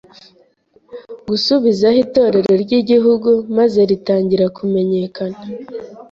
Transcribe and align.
gusubizaho 1.29 1.97
Itorero 2.05 2.51
ry’Igihugu, 2.63 3.29
maze 3.57 3.79
ritangira 3.89 4.45
kumenyekana 4.57 5.39